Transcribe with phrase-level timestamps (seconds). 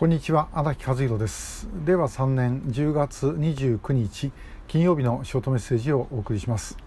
[0.00, 1.68] こんにちは荒木和弘です。
[1.84, 4.32] 令和3年10月29日
[4.66, 6.78] 金曜日のショートメッセージをお送りします、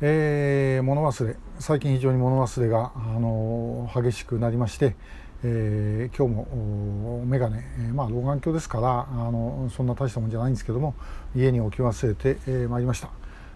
[0.00, 1.36] えー、物忘れ。
[1.60, 4.96] 最近非常に物忘れが、あの激しくなりまして、
[5.44, 7.62] えー、今日も眼鏡、
[7.92, 10.96] まあ老眼鏡ですからあのそんな大したもんじゃないんですけども
[11.36, 13.10] 家に置き忘れて、えー、まいりました。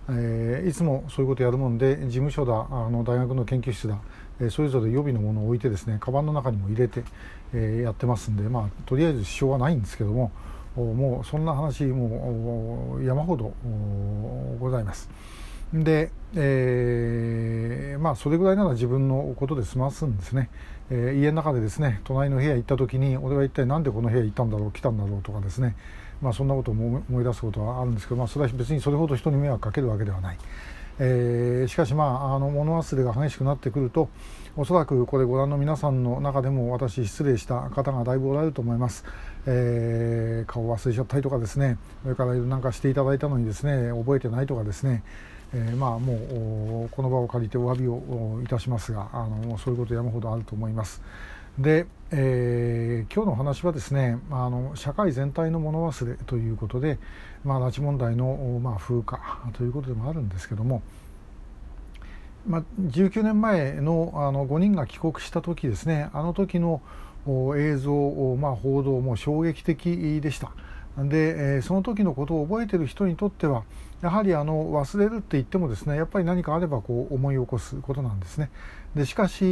[0.08, 3.98] えー、いつもそういうことやるもんで事務所だあの大学の研究室だ、
[4.40, 7.04] え、それぞれ予備のものを置いてですねカバンの中にも入れて、
[7.54, 10.32] え、やってますんで、まあ、とりあえず支障はないんですけども
[10.76, 13.52] もうそんな話もう山ほど
[14.60, 15.10] ございます。
[15.72, 20.48] で、えー、まあそれぐらいなら自分のことで済ますんですね、
[20.90, 25.76] えー、家の中でですね隣の部屋行った時に俺は一体何でこの部屋行ったんだろう来たんだろうとかですね
[26.20, 30.38] まあ、そんなことを思い出すことはあるんですけど、まあ、それは別にそれほど人に迷惑かけるわけではない。
[31.02, 34.10] えー、しかし、まあ、あの物忘れが激しくなってくると
[34.54, 39.06] おそらくこれご覧の皆さんの中でも私失礼した方がだいぶおられると思います、
[39.46, 45.02] えー、顔忘れちゃったりとかですねそれからなんかしていただいたのにですね覚えてないとかですね、
[45.54, 51.00] えー、まあもうこの場を借りてお詫びをいたしますがあのそういうこと山ほどあると思います。
[51.58, 56.98] で、えー、今日の話はですねあの社会全体の物忘れということで、
[57.44, 60.82] まあ、拉致問題の、まあ、風化ということでもあるんですけども、
[62.46, 66.80] まあ、19年前のあの5人が帰国した時ですねあの時の
[67.56, 70.52] 映像、まあ、報道も衝撃的でした。
[70.98, 73.64] で、えー、その時のことを覚えてる人にとっては
[74.02, 78.50] やはりあの忘れるって言ってもですねやっぱり何かあればこう思い起こすことなんですね。
[78.94, 79.44] でしかし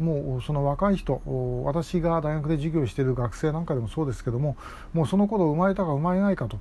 [0.00, 1.22] もうその若い人
[1.64, 4.56] 私が大学で授業している学生なんかでもそうですけども
[4.92, 6.58] もうその頃生まれたか生まれないかと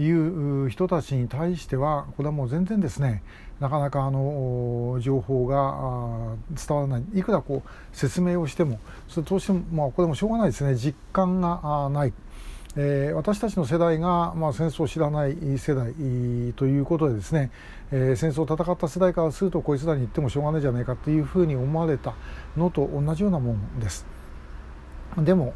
[0.00, 3.22] いう人たちに対してはこれはもう全然ですね
[3.60, 12.12] なかなかあの情報が伝わらないいくらこう説明をしてもそれどうしても、まあ、これもしょうがないですね実感がない。
[12.74, 15.92] えー、私たちの世代が、まあ、戦争を知らない世代
[16.54, 17.50] ということでですね、
[17.90, 22.14] えー、戦争を戦った世代からするとこいつらに言ってもしょうがないじゃないかというふうに思われた
[22.56, 24.06] のと同じようなもんです。
[25.18, 25.52] でも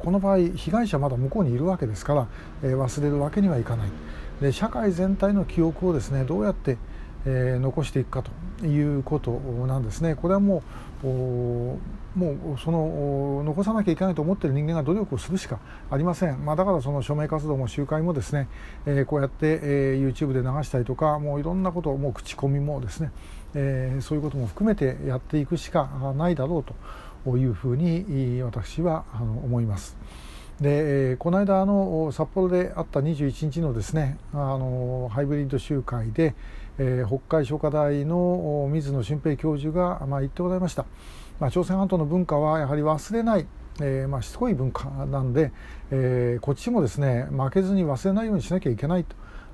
[0.00, 2.28] この場合被害者まだ向こうにいるわけですから、
[2.64, 3.88] えー、忘れるわけにはいかない
[4.40, 6.76] で社会全体の記憶をですねどうやって、
[7.26, 9.32] え、残していくかということ
[9.66, 10.14] なんですね。
[10.14, 10.62] これはもう
[12.16, 15.60] もうその残さなきゃいけないと思っている人間が努力をするしか
[15.90, 18.48] ありません、まあ、だからその署名活動も集会もですね、
[18.86, 23.12] えー、こうやって、えー、YouTube で流したりとかもういろんなこともう口コミもですね、
[23.54, 29.04] えー、そういうことも含めてやっていくしかないだろうというふうに私は
[29.44, 29.96] 思います。
[30.60, 36.34] でこの間あの札幌であった21日のですねあのハイブリッド集会で、
[36.78, 40.84] えー、北海商科大の水野俊平教授が、まあ、言ってございました。
[41.40, 43.46] まあ、朝鮮半島の文化はやはり忘れない、
[43.80, 45.52] えー、まあ、しつこい文化なんで、
[45.90, 49.04] えー、こっちもですね負けずに忘れないようにしなきゃいけない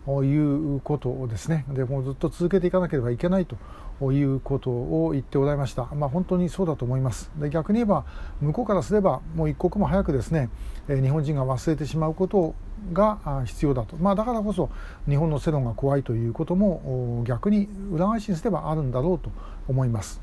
[0.06, 3.56] ということですねでもうずっと続けていかなければいけないと
[4.01, 7.31] いうことを言っておられました、まあ、本当にそうだと思います。
[7.37, 8.05] で逆に言えば
[8.41, 10.51] 向こうからすればもう一刻も早くですね
[10.89, 12.55] 日本人が忘れてしまうこと
[12.93, 14.71] が必要だと、まあ、だからこそ
[15.09, 19.31] 日本の世論が怖いということも逆に裏返しにすればあるんだろうと
[19.69, 20.21] 思います。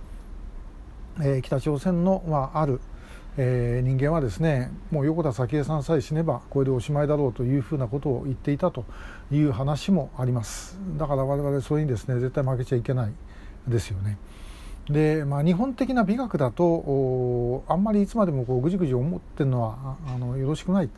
[1.22, 2.80] えー、北朝鮮の、まあ、ある、
[3.38, 8.86] えー、人間はですねもう横田早紀江さんさえ死ねばこれでおしまいだろうというふうなことを言っていたと
[9.31, 10.78] いう話もあります。
[10.97, 13.13] だから我々それにですね絶対負けちゃいけない。
[13.67, 14.17] ですよね。
[14.89, 20.89] でまあ、日本的な美学だとあんまりいつまでもこうぐじぐじ思ってるのはあのよろしくない、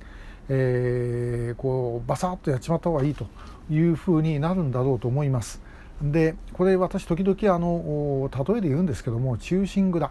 [0.47, 3.27] えー、こうバサッとやっちまった方がいいと
[3.69, 5.61] いうふうになるんだろうと思います。
[6.01, 10.09] でこれ私時々あの例えで言うんですけども忠臣蔵、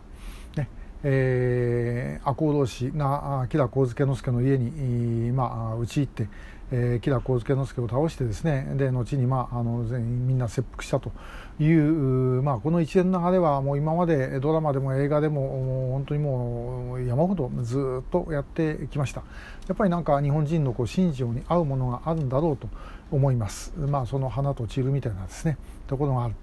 [0.56, 0.68] ね
[1.02, 6.28] えー、赤穂浪士が吉田上野之助の家に、まあ、討ち入って、
[6.72, 11.12] えー、吉田上野之助を倒してですねで後に、まあ、あの全員みんな切腹したと
[11.58, 19.22] いう、まあ、この一連の流れはもう今までドラマでも映画でももう本当にもう山ほどずっとやってきました
[19.68, 22.68] やっぱりなんか日本人のこう心情に合うものがあるんだろうと
[23.12, 23.72] 思います。
[23.76, 26.34] まあ、その花と散るみたいなですねところがある。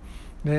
[0.43, 0.51] で、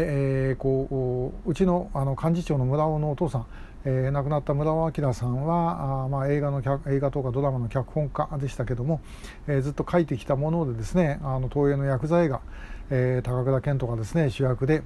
[0.50, 3.46] えー、こううちのあの幹事長の村尾のお父さん、
[3.88, 9.00] えー、亡くなった村尾明さんはあ、まあ、映画の映画とかドラマの脚本家でしたけども、
[9.46, 12.42] えー、ずっと書いてきたものでですねあの東映の薬剤が、
[12.90, 14.82] えー、高倉健とかですね主役で、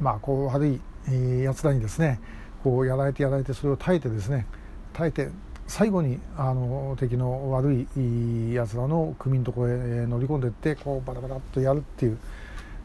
[0.00, 2.20] まあ、こう悪い、えー、やつらにですね
[2.62, 4.46] こうやられてやられてそれを耐えてですね
[4.92, 5.30] 耐えて
[5.66, 12.18] 最後にあの敵の悪いやつらの組のところへ乗り込んでいってこうバタバタっとやるっていう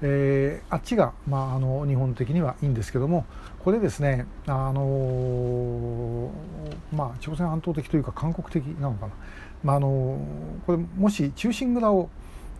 [0.02, 3.26] えー、あっちが、まあ、あの日本的にはいいんですけども
[3.64, 6.30] これですね、あの
[6.94, 9.14] まあ、朝鮮半島的というか韓国的なのかな、
[9.64, 10.20] まあ、あの
[10.66, 12.10] これもし忠臣蔵を、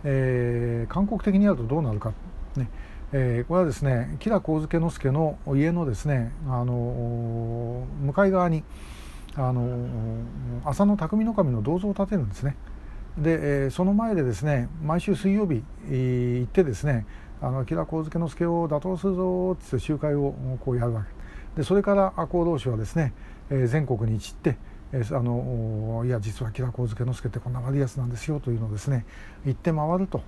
[0.04, 2.12] えー、韓国的にやるとどうなるか、
[2.56, 2.70] ね
[3.12, 8.64] えー、これはですね吉良上野之助の家のですね、あの向かい側に
[9.36, 10.20] あの
[10.64, 12.56] 浅野匠の神の銅像を建てるんですね。
[13.18, 17.06] で、え、その前でですね毎週水曜日、行ってですね
[17.44, 23.12] あの吉良上野之助を打倒するぞって集会をこうやるわけでそれから赤穂浪士はですね、
[23.50, 24.56] えー、全国に散って、
[24.92, 29.04] えー、あのいや実は吉良上野之助ってこんな悪いやつなんですよというのをですね
[29.44, 30.22] 言って回ると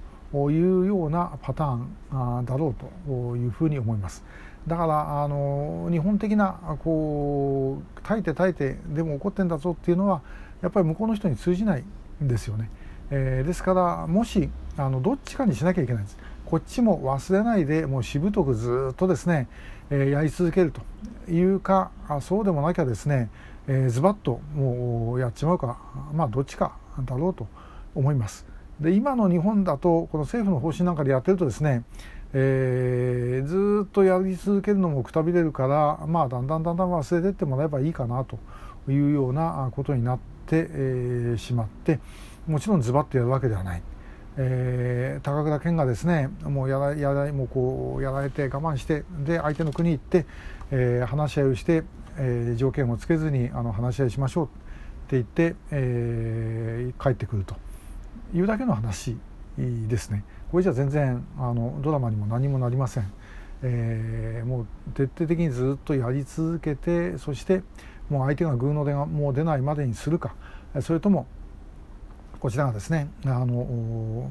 [0.50, 2.74] いうようなパターンだろう
[3.08, 4.24] というふうに思います。
[4.66, 10.22] だからあの日本的なこう耐えて耐えてでも怒ってんだぞっていうのは
[10.60, 11.84] やっぱり向こうの人に通じない
[12.22, 12.68] んですよね。
[13.10, 16.18] えー、ですからもしあのどっちかにしなきゃいけないんです。
[16.46, 19.48] こっちも忘れないでもうしぶとくずっとですね、
[19.90, 20.80] えー、やり続けると
[21.30, 23.30] いうかあそうでもなきゃですね、
[23.66, 25.78] えー、ズバッともうやっちまうか
[26.14, 27.48] まあどっちかだろうと
[27.94, 28.46] 思います。
[28.80, 31.82] で今の日本だとこの政府の方針なんかでやってるとですね、
[32.32, 38.38] えー、ずっとやり続けるのもくたびれるからまあだんだんだんだん忘れてってもらえばいいかなと
[38.88, 41.98] いうようなことになって、えー、しまって
[42.46, 43.82] もちろんズバッとやるわけではない。
[44.38, 50.26] えー、高倉健がですねもうやらやらもうこうやられて我慢してで相手の国行って、
[50.70, 51.84] えー、話し合いをして、
[52.18, 54.54] えー、条件をつけずにあの話し合いしましょうって
[55.12, 57.56] 言って、えー、帰ってくると。
[58.34, 59.16] いうだけの話
[59.56, 60.24] ですね。
[60.50, 63.12] これじゃ全然あのドラマにも何もなりません、
[63.62, 67.62] えー、もう徹底的にずっとやり続けてそして
[68.08, 70.34] もう相手がグーの出がもう出ないまでにするか。
[70.80, 71.26] それとも
[72.40, 74.30] こちらがですねあの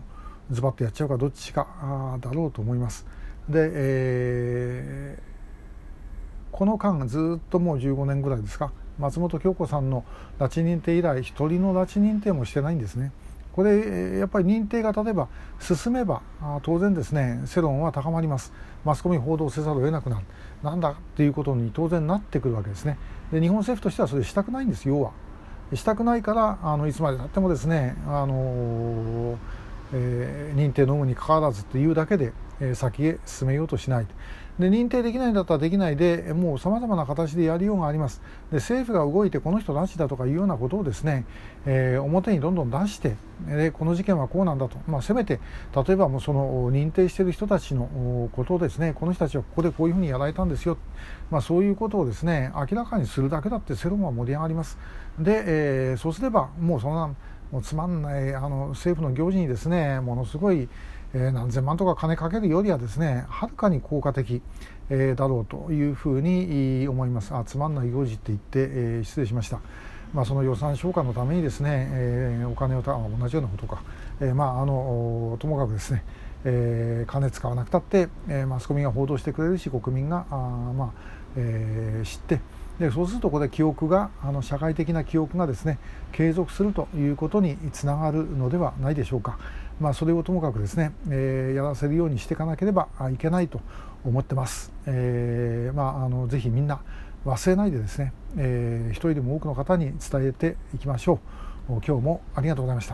[0.51, 3.05] ズバッとやっちゃうかどっちかだろうと思います。
[3.49, 8.71] で、えー、この間ずっともう15年ぐらいですか。
[8.99, 10.05] 松本京子さんの
[10.39, 13.11] 拉致認定以来一人の拉致認定もしてないんですね。
[13.53, 15.29] これやっぱり認定が例えば
[15.61, 16.21] 進めば
[16.63, 18.51] 当然ですね世論は高まります。
[18.83, 20.25] マスコミ報道せざるを得なくなる。
[20.61, 22.97] なんだっていうことに当然なってくるわけですね。
[23.31, 25.11] で日本政府としてはそれしたくないんです要は。
[25.73, 29.37] したくないからあのいつまでたってもですねあの、
[29.97, 34.07] えー、認定の有無にかかわらずというだけで、えー、先へ進めようとしない
[34.59, 38.21] で認定できないんだったらできないでもうさまざまな形でやりようがあります。
[38.51, 41.25] で政府が動いてこの人なしだとかいうようなことをですね、
[41.65, 43.15] えー、表にどんどん出して
[43.47, 45.41] でこの事件はこうなんだと、まあ、せめて
[45.75, 50.77] 例えばもうその認定している人たちのことをですねこの人たちはここでこういうふうにやられたんですよ、
[51.31, 54.77] まあ、そういうことをですね明らかにするだけだって世論は盛り上がります。
[55.19, 57.13] で、えー、そうすればもうそんな
[57.51, 60.67] もうつまんないあの政府の行事にですねものすごい
[61.13, 64.41] え何千万とか金かけるよりはですねはるかに効果的、
[64.89, 68.67] えだろうというふうに思いますあつまんない行事って言って、
[68.99, 69.59] え失礼しました。
[70.13, 73.81] まあ、その予算消化のためにですね、えー、お金をた同じようなことか、
[74.21, 76.05] えー、まああのともかくですね、
[76.45, 80.91] えー、金使わなくたって、えー、マスコミが報道してくれるし国民があ、まあ
[81.35, 82.39] えー、知って
[82.79, 85.79] でそうするとここで記憶があの社会的な記憶がですね
[86.11, 89.37] 継続するということにつながるのではないでしょうか。
[89.79, 93.59] まあ、それをともかくですね、えー、やらせるようにしていかなければいけないと
[94.05, 94.71] 思ってます。
[94.85, 96.79] えー、まあ、あのぜひみんな
[97.25, 101.19] 忘れないでですね、えー、一人でも多くの方に伝えていきましょう。
[101.67, 102.93] 今日もありがとうございました。